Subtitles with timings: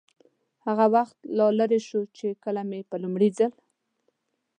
[0.65, 3.51] هغه وخت لا لرې شول، چې کله مې په لومړي ځل.